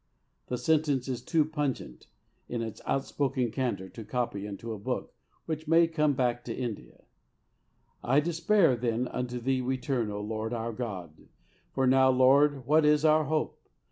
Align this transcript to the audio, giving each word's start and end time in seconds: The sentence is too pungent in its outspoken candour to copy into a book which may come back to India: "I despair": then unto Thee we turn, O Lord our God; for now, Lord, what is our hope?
The 0.47 0.57
sentence 0.57 1.07
is 1.07 1.21
too 1.21 1.45
pungent 1.45 2.07
in 2.49 2.63
its 2.63 2.81
outspoken 2.87 3.51
candour 3.51 3.87
to 3.89 4.03
copy 4.03 4.47
into 4.47 4.73
a 4.73 4.79
book 4.79 5.13
which 5.45 5.67
may 5.67 5.85
come 5.85 6.13
back 6.13 6.43
to 6.45 6.57
India: 6.57 7.03
"I 8.03 8.19
despair": 8.19 8.75
then 8.75 9.07
unto 9.09 9.39
Thee 9.39 9.61
we 9.61 9.77
turn, 9.77 10.09
O 10.09 10.19
Lord 10.19 10.53
our 10.53 10.73
God; 10.73 11.27
for 11.71 11.85
now, 11.85 12.09
Lord, 12.09 12.65
what 12.65 12.83
is 12.83 13.05
our 13.05 13.25
hope? 13.25 13.61